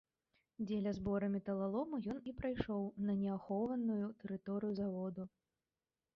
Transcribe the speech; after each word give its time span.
Дзеля 0.67 0.93
збору 0.97 1.27
металалому 1.35 1.99
ён 2.13 2.17
і 2.31 2.33
прайшоў 2.39 2.81
на 3.11 3.19
неахоўваную 3.21 4.01
тэрыторыю 4.25 4.73
заводу. 4.83 5.23